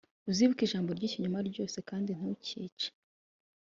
[0.29, 2.89] uzibukire ijambo ry ikinyoma ryose kandi ntukice